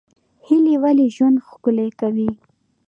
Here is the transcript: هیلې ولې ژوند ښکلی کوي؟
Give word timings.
هیلې 0.45 0.75
ولې 0.83 1.07
ژوند 1.15 1.37
ښکلی 1.47 1.89
کوي؟ 1.99 2.29